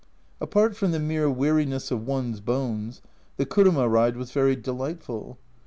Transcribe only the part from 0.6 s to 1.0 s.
from the